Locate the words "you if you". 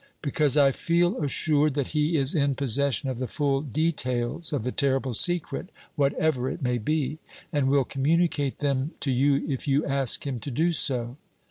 9.11-9.85